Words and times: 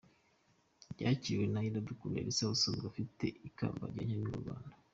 Yakiriwe 1.05 1.45
na 1.53 1.61
Iradukunda 1.67 2.17
Elsa 2.23 2.51
usanzwe 2.55 2.85
afite 2.91 3.25
ikamba 3.47 3.83
rya 3.91 4.03
Nyampinga 4.07 4.35
w’u 4.37 4.43
Rwanda. 4.45 4.75